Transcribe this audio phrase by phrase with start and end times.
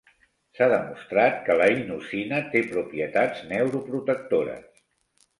[0.59, 4.81] S'ha demostrat que la inosina té propietats neuroprotectores.